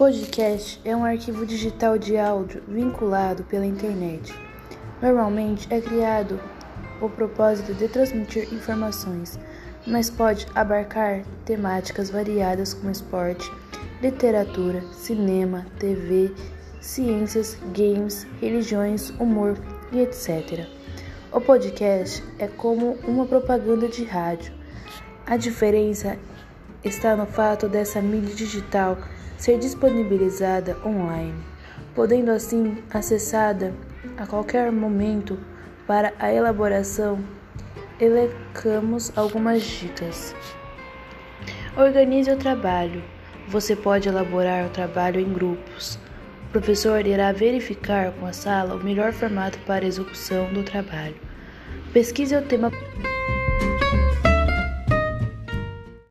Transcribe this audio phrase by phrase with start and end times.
[0.00, 4.32] Podcast é um arquivo digital de áudio vinculado pela internet.
[5.02, 6.40] Normalmente é criado
[7.02, 9.38] o propósito de transmitir informações,
[9.86, 13.52] mas pode abarcar temáticas variadas como esporte,
[14.00, 16.32] literatura, cinema, TV,
[16.80, 19.58] ciências, games, religiões, humor
[19.92, 20.66] e etc.
[21.30, 24.50] O podcast é como uma propaganda de rádio.
[25.26, 26.18] A diferença
[26.84, 28.98] está no fato dessa mídia digital
[29.36, 31.34] ser disponibilizada online,
[31.94, 33.74] podendo assim acessada
[34.16, 35.38] a qualquer momento
[35.86, 37.18] para a elaboração.
[37.98, 40.34] Elencamos algumas dicas.
[41.76, 43.02] Organize o trabalho.
[43.48, 45.98] Você pode elaborar o trabalho em grupos.
[46.48, 51.16] O professor irá verificar com a sala o melhor formato para a execução do trabalho.
[51.92, 52.70] Pesquise o tema